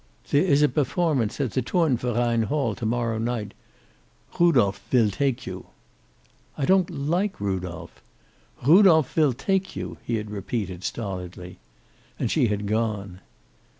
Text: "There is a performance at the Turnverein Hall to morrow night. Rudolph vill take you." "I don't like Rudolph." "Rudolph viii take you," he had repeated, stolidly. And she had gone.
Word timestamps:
"There 0.31 0.41
is 0.43 0.63
a 0.63 0.67
performance 0.67 1.39
at 1.39 1.51
the 1.51 1.61
Turnverein 1.61 2.45
Hall 2.47 2.73
to 2.73 2.87
morrow 2.87 3.19
night. 3.19 3.53
Rudolph 4.39 4.79
vill 4.89 5.11
take 5.11 5.45
you." 5.45 5.67
"I 6.57 6.65
don't 6.65 6.89
like 6.89 7.39
Rudolph." 7.39 8.01
"Rudolph 8.65 9.13
viii 9.13 9.31
take 9.35 9.75
you," 9.75 9.99
he 10.03 10.15
had 10.15 10.31
repeated, 10.31 10.83
stolidly. 10.83 11.59
And 12.17 12.31
she 12.31 12.47
had 12.47 12.65
gone. 12.65 13.21